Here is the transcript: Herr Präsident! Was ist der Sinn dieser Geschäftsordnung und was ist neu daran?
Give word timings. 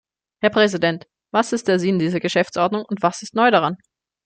Herr 0.41 0.49
Präsident! 0.49 1.05
Was 1.31 1.53
ist 1.53 1.67
der 1.67 1.77
Sinn 1.77 1.99
dieser 1.99 2.19
Geschäftsordnung 2.19 2.85
und 2.85 3.03
was 3.03 3.21
ist 3.21 3.35
neu 3.35 3.51
daran? 3.51 3.75